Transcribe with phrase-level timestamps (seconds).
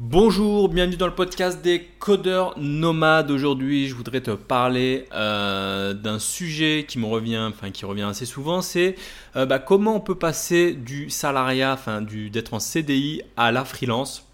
[0.00, 3.30] Bonjour, bienvenue dans le podcast des codeurs nomades.
[3.30, 8.26] Aujourd'hui, je voudrais te parler euh, d'un sujet qui me revient, enfin qui revient assez
[8.26, 8.96] souvent, c'est
[9.36, 14.26] euh, bah, comment on peut passer du salariat, enfin d'être en CDI à la freelance.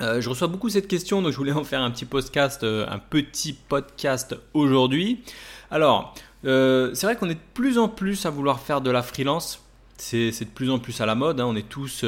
[0.00, 2.98] Euh, je reçois beaucoup cette question, donc je voulais en faire un petit podcast, un
[2.98, 5.22] petit podcast aujourd'hui.
[5.70, 6.12] Alors,
[6.42, 9.62] c'est vrai qu'on est de plus en plus à vouloir faire de la freelance.
[9.96, 11.40] C'est de plus en plus à la mode.
[11.40, 11.46] Hein.
[11.46, 12.04] On est tous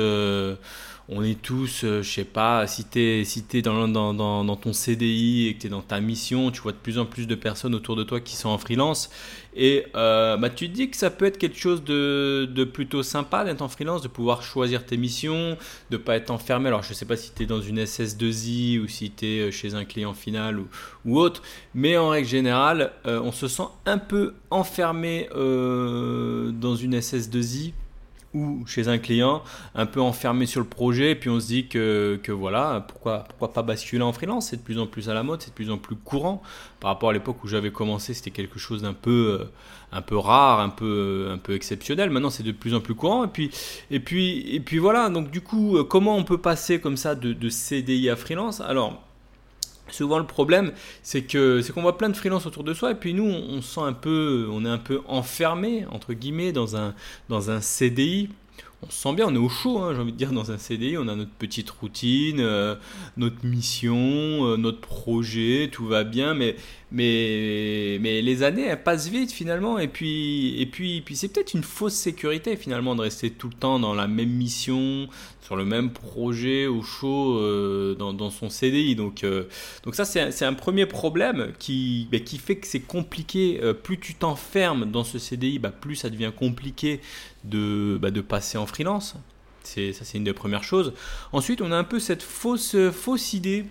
[1.09, 5.61] on est tous, euh, je sais pas, si tu es, dans, ton CDI et que
[5.61, 8.05] tu es dans ta mission, tu vois de plus en plus de personnes autour de
[8.05, 9.11] toi qui sont en freelance.
[9.55, 13.45] Et euh, bah, tu te dis que ça peut être quelque chose de, plutôt sympa
[13.45, 15.59] d'être en freelance, de pouvoir choisir tes missions,
[15.91, 16.69] de pas être enfermé.
[16.69, 19.51] Alors je sais pas si tu es dans une SS2I ou si tu es euh,
[19.51, 20.61] chez un client final
[21.05, 21.43] ou, autre,
[21.75, 27.73] mais en règle générale, on se sent un peu enfermé dans une SS2I
[28.35, 29.43] ou chez un client,
[29.75, 33.25] un peu enfermé sur le projet, et puis on se dit que, que voilà, pourquoi,
[33.29, 34.49] pourquoi pas basculer en freelance?
[34.49, 36.43] C'est de plus en plus à la mode, c'est de plus en plus courant.
[36.81, 39.45] Par rapport à l'époque où j'avais commencé, c'était quelque chose d'un peu, euh,
[39.93, 42.11] un peu rare, un peu, un peu exceptionnel.
[42.11, 43.25] Maintenant, c'est de plus en plus courant.
[43.25, 43.51] Et puis,
[43.91, 47.15] et puis, et puis voilà, donc du coup, euh, comment on peut passer comme ça
[47.15, 48.61] de, de CDI à freelance?
[48.61, 49.03] Alors,
[49.93, 52.95] Souvent le problème, c'est que c'est qu'on voit plein de freelances autour de soi et
[52.95, 56.95] puis nous on, sent un peu, on est un peu enfermé entre guillemets dans un
[57.29, 58.31] dans un CDI
[58.85, 60.59] on se sent bien, on est au chaud, hein, j'ai envie de dire, dans un
[60.59, 62.75] CDI, on a notre petite routine, euh,
[63.17, 66.57] notre mission, euh, notre projet, tout va bien, mais,
[66.91, 71.55] mais, mais les années, elles passent vite finalement, et puis, et puis, puis c'est peut-être
[71.55, 75.09] une fausse sécurité finalement de rester tout le temps dans la même mission,
[75.43, 78.97] sur le même projet, au chaud, euh, dans, son CDI.
[78.97, 79.25] Donc,
[79.85, 83.61] donc ça, c'est un, premier problème qui, bah, qui fait que c'est compliqué.
[83.83, 87.01] plus tu t'enfermes dans ce CDI, bah, plus ça devient compliqué
[87.45, 89.17] de, bah, de passer en freelance.
[89.63, 90.93] C'est, ça, c'est une des premières choses.
[91.33, 93.67] Ensuite, on a un peu cette fausse, fausse idée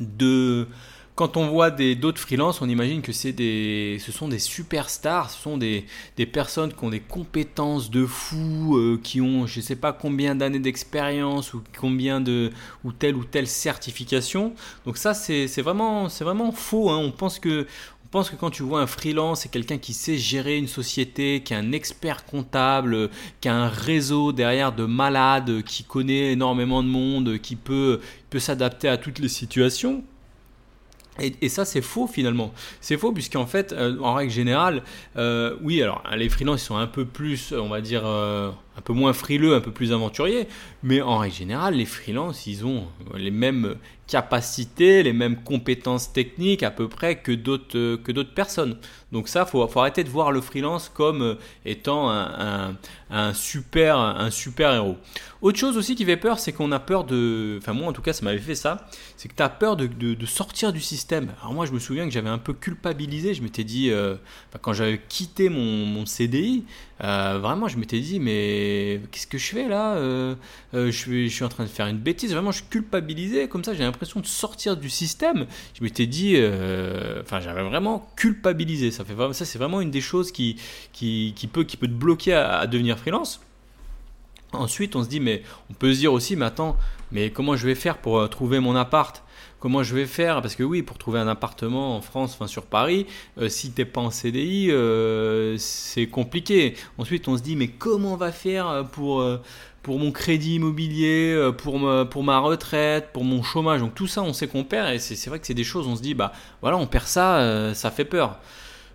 [0.00, 0.66] de.
[1.14, 5.30] Quand on voit des, d'autres freelances, on imagine que c'est des, ce sont des superstars,
[5.30, 5.86] ce sont des,
[6.18, 9.94] des personnes qui ont des compétences de fou, euh, qui ont je ne sais pas
[9.94, 12.50] combien d'années d'expérience ou combien de
[12.84, 14.52] ou telle ou telle certification.
[14.84, 16.90] Donc ça c'est, c'est vraiment c'est vraiment faux.
[16.90, 16.98] Hein.
[16.98, 17.66] On pense que
[18.16, 21.52] pense que quand tu vois un freelance, c'est quelqu'un qui sait gérer une société, qui
[21.52, 23.10] est un expert comptable,
[23.42, 28.00] qui a un réseau derrière de malades, qui connaît énormément de monde, qui peut,
[28.30, 30.02] peut s'adapter à toutes les situations.
[31.20, 32.54] Et, ça, c'est faux finalement.
[32.80, 34.82] C'est faux puisqu'en fait, euh, en règle générale,
[35.18, 38.80] euh, oui, alors les freelances ils sont un peu plus, on va dire, euh, un
[38.80, 40.48] peu moins frileux, un peu plus aventuriers,
[40.82, 43.76] mais en règle générale, les freelances, ils ont les mêmes
[44.06, 48.76] capacités, les mêmes compétences techniques à peu près que d'autres que d'autres personnes.
[49.12, 52.76] Donc ça, faut, faut arrêter de voir le freelance comme étant un,
[53.10, 54.96] un, super un super héros.
[55.42, 58.02] Autre chose aussi qui fait peur, c'est qu'on a peur de, enfin moi en tout
[58.02, 61.32] cas, ça m'avait fait ça, c'est que tu as peur de, de, sortir du système.
[61.40, 63.34] Alors moi, je me souviens que j'avais un peu culpabilisé.
[63.34, 64.16] Je m'étais dit, euh,
[64.60, 66.64] quand j'avais quitté mon, mon CDI,
[67.04, 68.65] euh, vraiment, je m'étais dit, mais
[69.10, 70.34] qu'est-ce que je fais là euh,
[70.72, 72.32] je, suis, je suis en train de faire une bêtise.
[72.32, 73.48] Vraiment, je culpabilisais.
[73.48, 75.46] Comme ça, j'ai l'impression de sortir du système.
[75.74, 76.36] Je m'étais dit,
[77.20, 78.90] enfin, j'avais vraiment culpabilisé.
[78.90, 80.56] Ça, fait, ça c'est vraiment une des choses qui,
[80.92, 83.40] qui, qui, peut, qui peut te bloquer à, à devenir freelance.
[84.52, 86.76] Ensuite, on se dit, mais on peut se dire aussi, mais attends,
[87.12, 89.22] mais comment je vais faire pour euh, trouver mon appart?
[89.58, 90.42] Comment je vais faire?
[90.42, 93.06] Parce que oui, pour trouver un appartement en France, enfin sur Paris,
[93.38, 96.74] euh, si t'es pas en CDI, euh, c'est compliqué.
[96.98, 99.24] Ensuite, on se dit, mais comment on va faire pour,
[99.82, 103.80] pour mon crédit immobilier, pour ma, retraite, pour mon chômage?
[103.80, 105.96] Donc tout ça, on sait qu'on perd, et c'est vrai que c'est des choses, on
[105.96, 108.38] se dit, bah voilà, on perd ça, ça fait peur.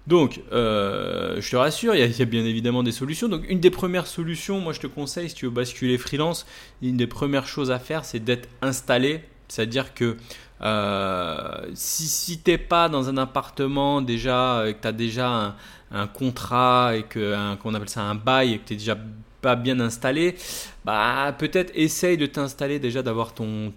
[0.07, 3.27] Donc, euh, je te rassure, il y, a, bien évidemment des solutions.
[3.27, 6.45] Donc, une des premières solutions, moi je te conseille, si tu veux basculer freelance,
[6.81, 9.21] une des premières choses à faire, c'est d'être installé.
[9.51, 10.16] C'est-à-dire que
[10.62, 15.56] euh, si, si tu n'es pas dans un appartement déjà, et que tu as déjà
[15.91, 18.97] un, contrat et qu'on appelle ça un bail et que tu es déjà
[19.41, 20.35] pas bien installé,
[20.85, 23.73] bah peut-être essaye de t'installer déjà, d'avoir ton,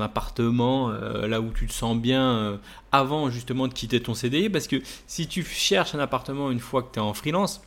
[0.00, 2.56] appartement euh, là où tu te sens bien euh,
[2.92, 4.48] avant justement de quitter ton CDI.
[4.48, 4.76] Parce que
[5.08, 7.62] si tu cherches un appartement une fois que tu es en freelance,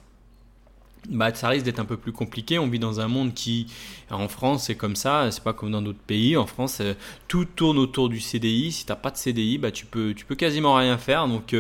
[1.10, 2.60] bah, ça risque d'être un peu plus compliqué.
[2.60, 3.68] On vit dans un monde qui,
[4.10, 6.38] en France, c'est comme ça, c'est pas comme dans d'autres pays.
[6.38, 6.94] En France, euh,
[7.28, 8.72] tout tourne autour du CDI.
[8.72, 11.28] Si t'as pas de CDI, bah, tu peux, tu peux quasiment rien faire.
[11.28, 11.56] Donc,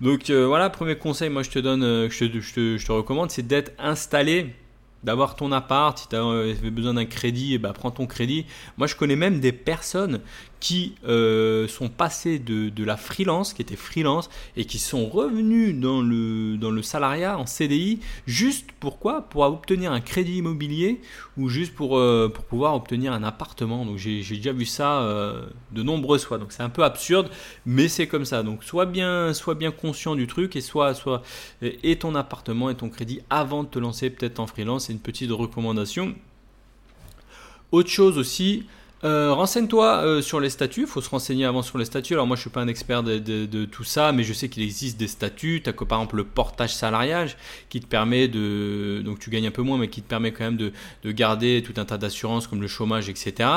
[0.00, 3.30] donc voilà, premier conseil, moi je te donne, je te, je te, je te recommande,
[3.30, 4.54] c'est d'être installé
[5.04, 8.46] d'avoir ton appart, si tu as besoin d'un crédit, bah, prends ton crédit.
[8.78, 10.20] Moi, je connais même des personnes
[10.64, 16.00] qui euh, sont passés de, la freelance, qui étaient freelance, et qui sont revenus dans
[16.00, 19.28] le, dans le salariat en CDI, juste pourquoi?
[19.28, 21.02] Pour obtenir un crédit immobilier
[21.36, 23.84] ou juste pour, euh, pour pouvoir obtenir un appartement.
[23.84, 26.38] Donc j'ai déjà vu ça euh, de nombreuses fois.
[26.38, 27.28] Donc c'est un peu absurde,
[27.66, 28.42] mais c'est comme ça.
[28.42, 31.20] Donc sois bien, sois bien conscient du truc et soit, soit
[31.60, 34.88] et ton appartement et ton crédit avant de te lancer peut-être en freelance.
[34.94, 36.14] Une petite recommandation.
[37.72, 38.66] Autre chose aussi,
[39.04, 42.14] euh, renseigne-toi euh, sur les statuts, il faut se renseigner avant sur les statuts.
[42.14, 44.98] Alors moi je suis pas un expert de, tout ça, mais je sais qu'il existe
[44.98, 45.60] des statuts.
[45.62, 47.36] Tu as par exemple le portage salariage
[47.68, 49.02] qui te permet de...
[49.04, 50.72] Donc tu gagnes un peu moins, mais qui te permet quand même de,
[51.12, 53.48] garder tout un tas d'assurances comme le chômage, etc.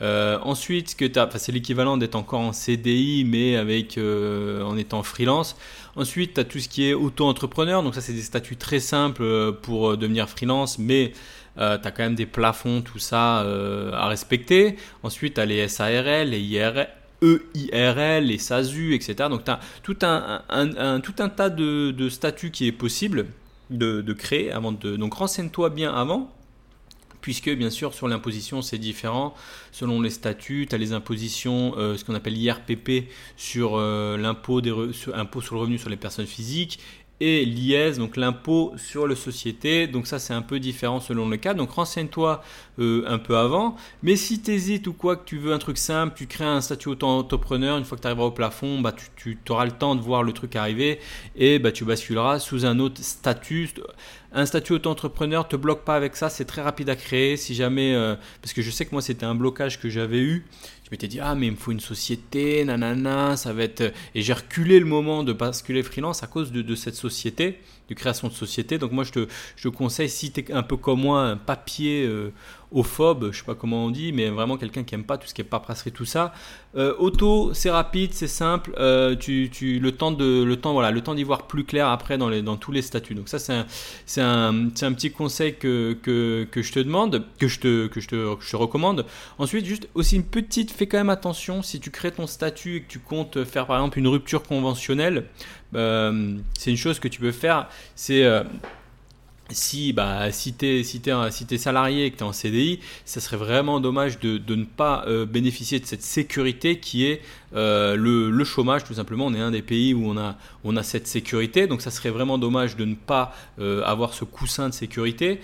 [0.00, 1.06] Euh, ensuite, que
[1.36, 5.56] c'est l'équivalent d'être encore en CDI, mais avec en étant freelance.
[5.96, 7.82] Ensuite, tu as tout ce qui est auto-entrepreneur.
[7.82, 11.12] Donc ça c'est des statuts très simples pour devenir freelance, mais
[11.58, 14.76] euh, tu as quand même des plafonds, tout ça euh, à respecter.
[15.02, 16.88] Ensuite, tu as les SARL, les IRL.
[17.22, 19.28] EIRL, les SASU, etc.
[19.30, 23.26] Donc tu as tout un, tout un tas de, statuts qui est possible
[23.70, 24.96] de, créer avant de.
[24.96, 26.30] Donc renseigne-toi bien avant,
[27.26, 29.34] puisque bien sûr sur l'imposition c'est différent
[29.72, 30.68] selon les statuts.
[30.70, 35.12] Tu as les impositions, euh, ce qu'on appelle l'IRPP sur l'impôt sur, sur
[35.56, 36.78] le revenu sur les personnes physiques
[37.20, 39.86] et l'IS, donc l'impôt sur les sociétés.
[39.86, 41.54] Donc ça c'est un peu différent selon le cas.
[41.54, 42.42] Donc renseigne-toi
[42.78, 43.76] euh, un peu avant.
[44.02, 46.60] Mais si tu hésites ou quoi, que tu veux un truc simple, tu crées un
[46.60, 50.02] statut auto-entrepreneur, une fois que tu arriveras au plafond, bah, tu, auras le temps de
[50.02, 50.98] voir le truc arriver
[51.36, 53.70] et bah, tu basculeras sous un autre statut.
[54.32, 57.38] Un statut auto-entrepreneur, te bloque pas avec ça, c'est très rapide à créer.
[57.38, 60.44] Si jamais, euh, parce que je sais que moi c'était un blocage que j'avais eu
[60.86, 63.92] je m'étais dit, ah, mais il me faut une société, nanana, ça va être.
[64.14, 68.28] Et j'ai reculé le moment de basculer freelance à cause de, cette société, de création
[68.28, 68.78] de société.
[68.78, 72.04] Donc, moi, je te, je conseille, si tu es un peu comme moi, un papier
[72.06, 72.32] euh,
[72.82, 75.34] phobe, je sais pas comment on dit, mais vraiment quelqu'un qui aime pas tout ce
[75.34, 76.32] qui est paperasserie, tout ça.
[76.76, 78.74] Euh, auto, c'est rapide, c'est simple.
[78.78, 81.88] Euh, tu, tu, le temps de, le temps, voilà, le temps d'y voir plus clair
[81.88, 83.14] après dans, les, dans tous les statuts.
[83.14, 83.66] Donc ça, c'est un,
[84.06, 88.08] c'est un, petit conseil que, que, que, je te demande, que je te, que je
[88.08, 89.06] te, je te recommande.
[89.38, 92.82] Ensuite, juste aussi une petite, fais quand même attention si tu crées ton statut et
[92.82, 95.26] que tu comptes faire par exemple une rupture conventionnelle.
[95.76, 97.68] Euh, c'est une chose que tu peux faire.
[97.94, 98.24] C'est
[99.50, 101.00] si, bah, si tu es, si
[101.30, 105.04] si salarié et que tu es en CDI, ça serait vraiment dommage de, ne pas
[105.06, 107.20] euh, bénéficier de cette sécurité qui est
[107.54, 109.26] euh, le, chômage, tout simplement.
[109.26, 112.76] On est un des pays où on a, cette sécurité, donc ça serait vraiment dommage
[112.76, 115.40] de ne pas euh, avoir ce coussin de sécurité.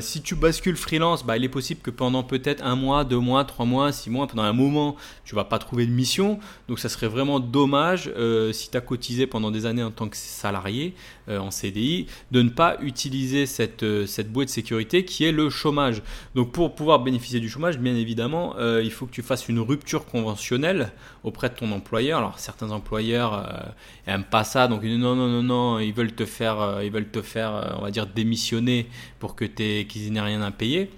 [0.00, 3.44] si tu bascules freelance, bah, il est possible que pendant peut-être un mois, deux mois,
[3.44, 6.38] trois mois, six mois, pendant un moment, tu vas pas trouver de mission.
[6.68, 8.10] Donc ça serait vraiment dommage,
[8.52, 10.94] si tu cotisé pendant des années en tant que salarié
[11.28, 15.50] en CDI, de ne pas utiliser cette, euh, cette bouée de sécurité qui est le
[15.50, 16.02] chômage.
[16.34, 19.60] Donc pour pouvoir bénéficier du chômage, bien évidemment, euh, il faut que tu fasses une
[19.60, 20.92] rupture conventionnelle
[21.24, 22.18] auprès de ton employeur.
[22.18, 23.74] Alors certains employeurs
[24.06, 27.10] n'aiment euh, pas ça, donc non, non, non, non, ils veulent te faire, ils veulent
[27.10, 28.86] te faire on va dire, démissionner
[29.18, 30.90] pour que qu'ils n'aient rien à payer.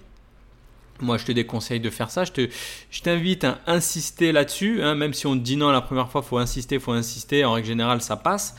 [1.02, 2.22] Moi, je te déconseille de faire ça.
[2.24, 4.82] Je t'invite à insister là-dessus.
[4.82, 4.94] Hein.
[4.94, 7.44] même si on te dit non la première fois, faut insister, faut insister.
[7.44, 8.54] En règle générale, ça passe.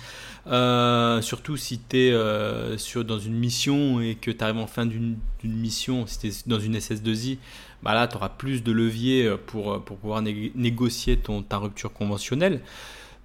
[0.45, 2.75] Euh, surtout si tu es euh,
[3.07, 6.59] dans une mission et que tu arrives en fin d'une mission, si tu es dans
[6.59, 7.37] une SS2I,
[7.81, 12.61] bah là tu auras plus de levier euh, pour, pouvoir négocier ton, ta rupture conventionnelle.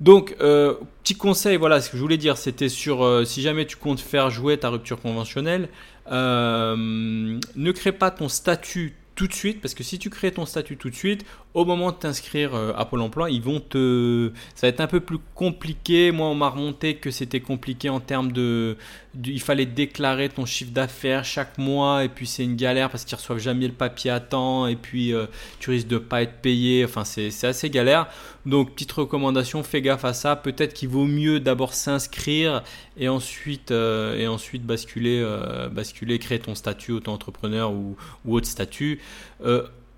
[0.00, 3.98] Donc, petit conseil, voilà, ce que je voulais dire, c'était sur si jamais tu comptes
[3.98, 5.68] faire jouer ta rupture conventionnelle,
[6.08, 10.76] ne crée pas ton statut tout de suite, parce que si tu crées ton statut
[10.76, 11.26] tout de suite,
[11.58, 14.30] au moment de t'inscrire euh, à Pôle emploi, ils vont te.
[14.54, 16.12] Ça va être un peu plus compliqué.
[16.12, 18.76] Moi, on m'a remonté que c'était compliqué en termes de,
[19.24, 23.16] Il fallait déclarer ton chiffre d'affaires chaque mois, et puis c'est une galère parce qu'ils
[23.16, 25.26] reçoivent jamais le papier à temps, et puis euh,
[25.58, 26.84] tu risques de pas être payé.
[26.84, 28.06] Enfin, c'est assez galère.
[28.46, 30.36] Donc, petite recommandation, fais gaffe à ça.
[30.36, 32.62] Peut-être qu'il vaut mieux d'abord s'inscrire
[32.96, 35.26] et ensuite, euh, basculer,
[35.72, 37.96] basculer, créer ton statut auto-entrepreneur ou,
[38.28, 39.00] autre statut.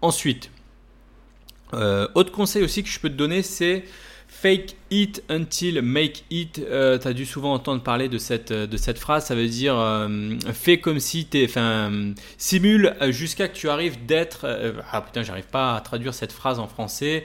[0.00, 0.50] ensuite,
[1.74, 3.84] euh, autre conseil aussi que je peux te donner, c'est
[4.28, 6.58] fake it until make it.
[6.58, 9.26] Euh, tu as dû souvent entendre parler de cette, de cette phrase.
[9.26, 11.90] Ça veut dire euh, fais comme si tu Enfin,
[12.36, 14.46] simule jusqu'à que tu arrives d'être.
[14.92, 17.24] ah putain, j'arrive pas à traduire cette phrase en français.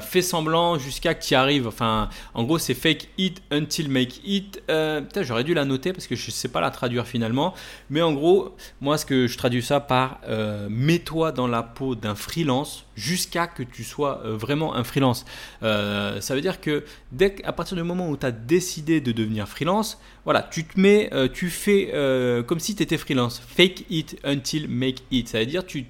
[0.00, 1.66] fais semblant jusqu'à que tu arrives.
[1.66, 4.62] Enfin, en gros, c'est fake it until make it.
[4.66, 7.54] putain, j'aurais dû la noter parce que je sais pas la traduire finalement.
[7.90, 10.20] Mais en gros, moi, ce que je traduis ça par
[10.68, 15.24] mets-toi dans la peau d'un freelance jusqu'à que tu sois vraiment un freelance.
[15.60, 19.46] ça veut dire que dès qu'à partir du moment où tu as décidé de devenir
[19.46, 23.40] freelance, voilà, tu te mets, euh, tu fais euh, comme si tu étais freelance.
[23.46, 25.28] Fake it until make it.
[25.28, 25.84] C'est-à-dire, tu,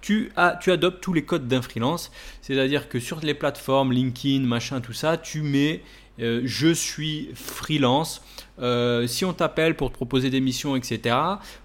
[0.00, 2.10] tu, as, tu adoptes tous les codes d'un freelance.
[2.40, 5.82] C'est-à-dire que sur les plateformes, LinkedIn, machin, tout ça, tu mets
[6.20, 8.22] euh, je suis freelance.
[9.06, 11.16] si on t'appelle pour te proposer des missions, etc.,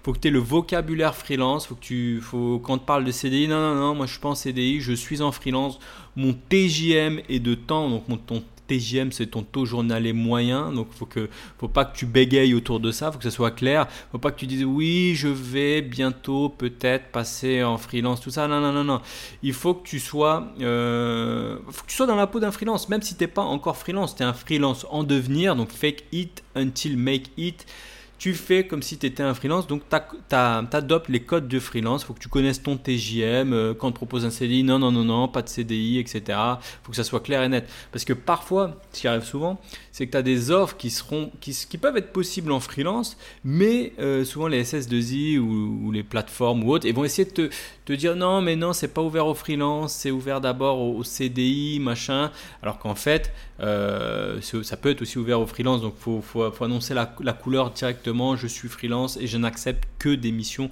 [0.02, 1.66] faut que tu aies le vocabulaire freelance.
[1.66, 4.12] Faut que tu, faut, quand on te parle de CDI, non, non, non, moi je
[4.12, 5.78] suis pas en CDI, je suis en freelance.
[6.16, 10.72] Mon TJM est de temps, donc mon, ton TGM, c'est ton taux journalier moyen.
[10.72, 13.10] Donc, faut que, faut pas que tu bégayes autour de ça.
[13.10, 13.86] Faut que ça soit clair.
[14.12, 18.48] Faut pas que tu dises oui, je vais bientôt peut-être passer en freelance, tout ça.
[18.48, 19.00] Non, non, non, non.
[19.42, 21.58] Il faut que tu sois, euh,
[21.88, 24.16] sois dans la peau d'un freelance, même si t'es pas encore freelance.
[24.16, 25.56] Tu es un freelance en devenir.
[25.56, 27.66] Donc, fake it until make it
[28.18, 32.04] tu fais comme si tu étais un freelance, donc tu adoptes les codes de freelance,
[32.04, 34.90] faut que tu connaisses ton TJM, euh, quand on te propose un CDI, non, non,
[34.90, 36.38] non, non, pas de CDI, etc.
[36.82, 37.68] Faut que ça soit clair et net.
[37.92, 39.60] Parce que parfois, ce qui arrive souvent,
[39.92, 43.16] c'est que tu as des offres qui, seront, qui, qui, peuvent être possibles en freelance,
[43.44, 47.50] mais euh, souvent les SS2I ou, les plateformes ou autres, ils vont essayer de te,
[47.84, 51.78] te dire non, mais non, c'est pas ouvert au freelance, c'est ouvert d'abord au, CDI,
[51.80, 52.30] machin,
[52.62, 56.94] alors qu'en fait, euh, ça peut être aussi ouvert au freelance, donc faut, faut, annoncer
[56.94, 57.72] la, la couleur
[58.36, 60.70] je suis freelance et je n'accepte que des missions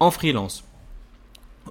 [0.00, 0.64] en freelance.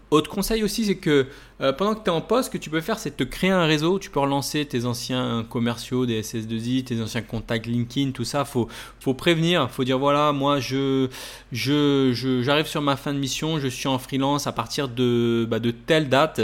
[0.09, 1.27] Autre conseil aussi, c'est que
[1.61, 3.51] euh, pendant que tu es en poste, ce que tu peux faire, c'est te créer
[3.51, 3.99] un réseau.
[3.99, 8.45] Tu peux relancer tes anciens commerciaux, des SS2I, tes anciens contacts LinkedIn, tout ça.
[8.45, 8.67] Faut,
[8.99, 9.69] faut prévenir.
[9.69, 11.07] Faut dire voilà, moi, je,
[11.51, 13.59] je, j'arrive sur ma fin de mission.
[13.59, 16.41] Je suis en freelance à partir de, bah, de telle date.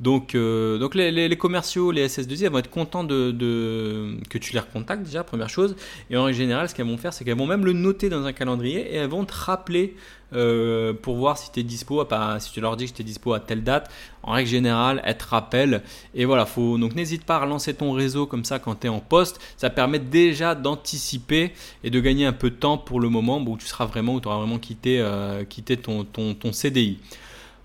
[0.00, 4.60] Donc, euh, donc les, commerciaux, les SS2I, elles vont être contents de, que tu les
[4.60, 5.74] recontactes déjà, première chose.
[6.10, 8.32] Et en général, ce qu'elles vont faire, c'est qu'elles vont même le noter dans un
[8.32, 9.96] calendrier et elles vont te rappeler
[10.34, 12.06] euh, pour voir si tu es dispo,
[12.38, 13.90] si tu leur dis que tu es dispo à telle date.
[14.22, 15.82] En règle générale, être rappel.
[16.14, 18.90] Et voilà, faut, donc n'hésite pas à relancer ton réseau comme ça quand tu es
[18.90, 19.40] en poste.
[19.56, 21.52] Ça permet déjà d'anticiper
[21.84, 24.20] et de gagner un peu de temps pour le moment où tu seras vraiment, où
[24.24, 26.98] auras vraiment quitté, euh, quitté ton, ton, ton CDI.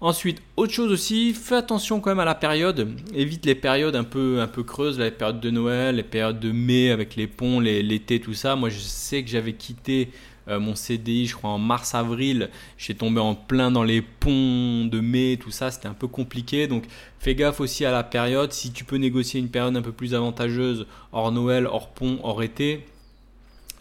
[0.03, 2.89] Ensuite, autre chose aussi, fais attention quand même à la période.
[3.15, 6.51] Évite les périodes un peu, un peu creuses, les périodes de Noël, les périodes de
[6.51, 8.57] mai avec les ponts, l'été, tout ça.
[8.57, 10.09] Moi, je sais que j'avais quitté
[10.47, 14.99] euh, mon CDI, je crois en mars-avril, j'ai tombé en plein dans les ponts de
[14.99, 16.67] mai, tout ça, c'était un peu compliqué.
[16.67, 16.83] Donc
[17.19, 18.51] fais gaffe aussi à la période.
[18.51, 22.43] Si tu peux négocier une période un peu plus avantageuse, hors Noël, hors pont, hors
[22.43, 22.85] été,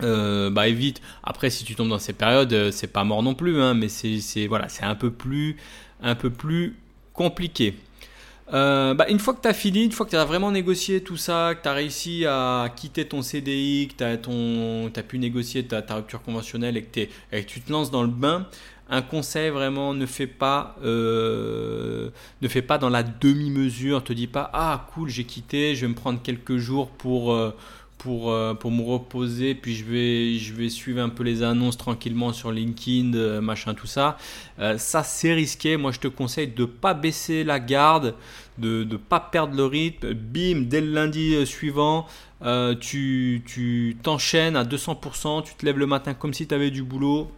[0.02, 1.00] euh, bah évite.
[1.22, 3.88] Après, si tu tombes dans ces périodes, euh, c'est pas mort non plus, hein, mais
[3.88, 5.56] c'est voilà, c'est un peu plus,
[6.02, 6.76] un peu plus
[7.12, 7.74] compliqué.
[8.52, 11.02] Euh, bah, une fois que tu as fini, une fois que tu as vraiment négocié
[11.02, 15.66] tout ça, que tu as réussi à quitter ton CDI, que tu as, pu négocier
[15.66, 17.00] ta, rupture conventionnelle et que,
[17.32, 18.46] et tu te lances dans le bain,
[18.90, 22.10] un conseil vraiment ne fais pas, euh,
[22.42, 24.04] ne fais pas dans la demi-mesure.
[24.04, 27.56] Te dis pas ah cool j'ai quitté, je vais me prendre quelques jours pour euh,
[28.02, 31.76] pour, euh, pour me reposer, puis je vais, je vais suivre un peu les annonces
[31.76, 34.18] tranquillement sur LinkedIn, euh, machin, tout ça.
[34.58, 35.76] Euh, ça, c'est risqué.
[35.76, 38.16] Moi, je te conseille de ne pas baisser la garde,
[38.58, 40.14] de ne pas perdre le rythme.
[40.14, 42.08] Bim, dès le lundi suivant,
[42.80, 46.82] tu, tu t'enchaînes à 200%, tu te lèves le matin comme si tu avais du
[46.82, 47.30] boulot.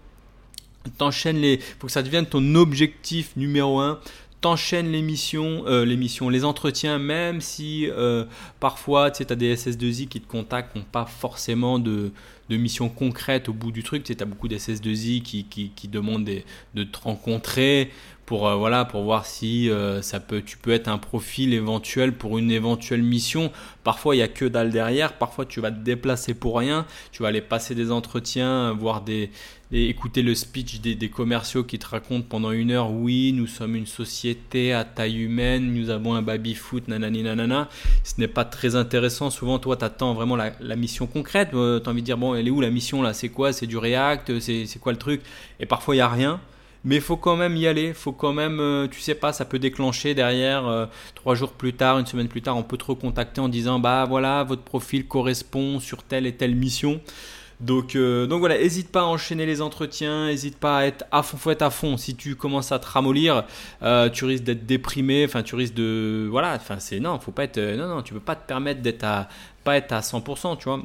[0.98, 1.58] T'enchaînes les.
[1.78, 3.98] faut que ça devienne ton objectif numéro un
[4.44, 8.26] t'enchaînes les missions, euh, les missions, les entretiens, même si euh,
[8.60, 12.12] parfois tu as des SS2I qui te contactent, n'ont pas forcément de,
[12.50, 14.04] de missions concrètes au bout du truc.
[14.04, 16.28] Tu sais, as beaucoup d'SS2I qui, qui, qui demandent
[16.74, 17.90] de te rencontrer
[18.26, 19.70] pour, euh, voilà, pour voir si
[20.02, 23.50] ça peut, tu peux être un profil éventuel pour une éventuelle mission.
[23.82, 25.14] Parfois, il n'y a que dalle derrière.
[25.14, 26.86] Parfois, tu vas te déplacer pour rien.
[27.12, 29.30] Tu vas aller passer des entretiens, voir des,
[29.72, 33.74] écouter le speech des, des, commerciaux qui te racontent pendant une heure oui, nous sommes
[33.74, 37.68] une société à taille humaine, nous avons un baby-foot, nanani nanana.
[38.04, 39.30] Ce n'est pas très intéressant.
[39.30, 41.50] Souvent, toi, tu attends vraiment la, la, mission concrète.
[41.54, 43.12] Euh, tu envie de dire, bon, elle est où la mission là?
[43.12, 43.52] C'est quoi?
[43.52, 44.38] C'est du React?
[44.40, 45.22] C'est quoi le truc?
[45.60, 46.40] Et parfois, il n'y a rien.
[46.84, 47.94] Mais faut quand même y aller.
[47.94, 50.66] faut quand même, euh, tu sais pas, ça peut déclencher derrière.
[50.66, 53.78] Euh, trois jours plus tard, une semaine plus tard, on peut te recontacter en disant,
[53.78, 57.00] bah voilà, votre profil correspond sur telle et telle mission.
[57.60, 61.22] Donc, euh, donc voilà, n'hésite pas à enchaîner les entretiens, n'hésite pas à être à
[61.22, 61.96] fond, faut être à fond.
[61.96, 63.44] Si tu commences à te ramollir,
[64.12, 67.58] tu risques d'être déprimé, enfin tu risques de, voilà, enfin c'est non, faut pas être,
[67.58, 69.28] non non, tu peux pas te permettre d'être à,
[69.62, 70.82] pas être à 100%, tu vois.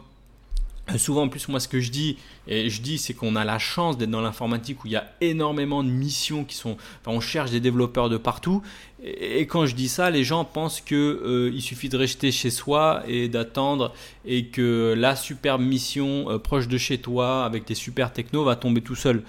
[0.98, 2.17] Souvent, en plus, moi, ce que je dis,
[2.48, 5.12] et je dis, c'est qu'on a la chance d'être dans l'informatique où il y a
[5.22, 6.77] énormément de missions qui sont.
[7.01, 8.62] Enfin, on cherche des développeurs de partout.
[9.03, 12.50] Et, quand je dis ça, les gens pensent qu'il euh, il suffit de rester chez
[12.50, 13.93] soi et d'attendre
[14.25, 18.55] et que la superbe mission euh, proche de chez toi avec des super technos va
[18.55, 19.24] tomber tout seul.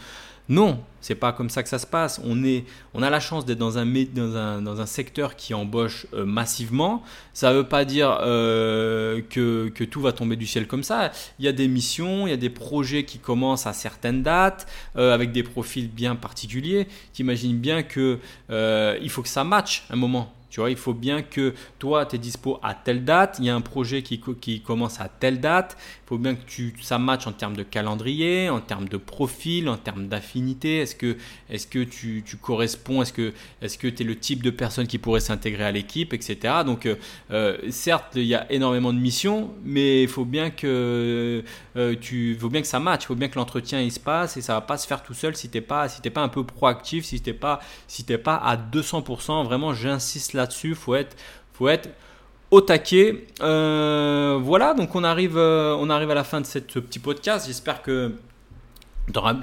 [0.51, 2.21] Non, c'est pas comme ça que ça se passe.
[2.25, 5.55] On, est, on a la chance d'être dans un, dans, un, dans un secteur qui
[5.55, 7.05] embauche euh, massivement.
[7.35, 11.13] Ça ne veut pas dire euh, que, que, tout va tomber du ciel comme ça.
[11.39, 14.67] Il y a des missions, il y a des projets qui commencent à certaines dates,
[14.97, 16.89] euh, avec des profils bien particuliers.
[17.15, 18.19] Tu imagines bien qu'il
[19.09, 20.35] faut que ça matche un moment.
[20.51, 23.37] Tu vois, il faut bien que toi, tu es dispo à telle date.
[23.39, 24.21] Il y a un projet qui,
[24.61, 25.77] commence à telle date.
[26.05, 29.69] Il faut bien que tu, ça matche en termes de calendrier, en termes de profil,
[29.69, 30.79] en termes d'affinité.
[30.79, 31.17] Est-ce que,
[31.49, 33.03] est que tu, tu, corresponds?
[33.03, 33.13] Est-ce
[33.79, 36.55] que tu es le type de personne qui pourrait s'intégrer à l'équipe, etc.
[36.67, 36.97] Donc, euh,
[37.31, 41.45] euh, certes, il y a énormément de missions, mais il faut bien que,
[41.77, 43.05] euh, tu, faut bien que ça matche.
[43.05, 45.37] Il faut bien que l'entretien se passe et ça va pas se faire tout seul
[45.37, 48.37] si tu n'es pas, si pas un peu proactif, si tu n'es pas, si pas
[48.37, 49.45] à 200%.
[49.45, 50.75] Vraiment, j'insiste là là-dessus.
[50.75, 51.17] Faut être,
[51.53, 51.89] faut être
[52.51, 53.27] au taquet.
[53.41, 57.47] Euh, voilà, donc on arrive, euh, on arrive à la fin de ce petit podcast.
[57.47, 58.13] J'espère que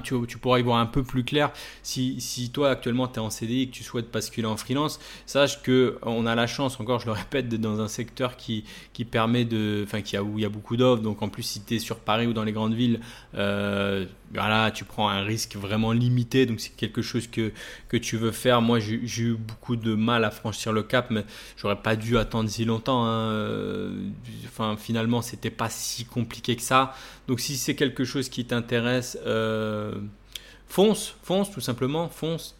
[0.02, 1.50] tu, tu, pourras y voir un peu plus clair
[1.82, 5.00] si, si toi actuellement tu es en CDI et que tu souhaites basculer en freelance.
[5.26, 8.64] Sache que on a la chance, encore je le répète, d'être dans un secteur qui,
[8.92, 9.82] qui permet de.
[9.84, 11.02] Enfin, qui a, où il y a beaucoup d'offres.
[11.02, 13.00] Donc en plus, si tu es sur Paris ou dans les grandes villes,
[13.34, 16.46] euh, voilà, tu prends un risque vraiment limité.
[16.46, 17.52] Donc c'est quelque chose que,
[17.88, 18.62] que tu veux faire.
[18.62, 21.24] Moi, j'ai eu beaucoup de mal à franchir le cap, mais
[21.56, 23.06] j'aurais pas dû attendre si longtemps.
[23.06, 23.92] Hein.
[24.46, 26.94] Enfin, finalement, c'était pas si compliqué que ça.
[27.28, 29.57] Donc si c'est quelque chose qui t'intéresse, euh,
[30.68, 32.56] fonce, fonce tout simplement, fonce.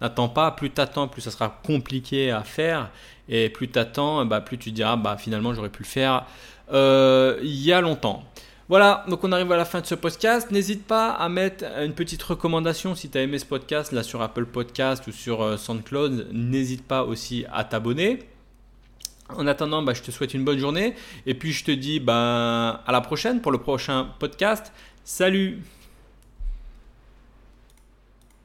[0.00, 2.90] N'attends pas, plus t'attends, plus ça sera compliqué à faire.
[3.28, 6.26] Et plus t'attends, bah, plus tu diras, bah, finalement j'aurais pu le faire
[6.72, 8.24] euh, il y a longtemps.
[8.68, 10.50] Voilà, donc on arrive à la fin de ce podcast.
[10.52, 14.22] N'hésite pas à mettre une petite recommandation si tu as aimé ce podcast là sur
[14.22, 16.28] Apple Podcast ou sur euh, SoundCloud.
[16.32, 18.20] N'hésite pas aussi à t'abonner.
[19.36, 20.94] En attendant, bah, je te souhaite une bonne journée
[21.26, 24.72] et puis je te dis bah, à la prochaine pour le prochain podcast.
[25.02, 25.62] Salut